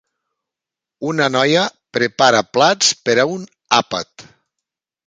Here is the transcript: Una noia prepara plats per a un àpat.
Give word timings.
Una 1.09 1.27
noia 1.35 1.67
prepara 1.99 2.43
plats 2.59 2.91
per 3.07 3.21
a 3.27 3.31
un 3.37 3.47
àpat. 3.83 4.31